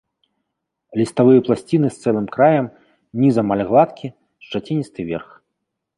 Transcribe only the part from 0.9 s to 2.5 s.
Ліставыя пласціны з цэлым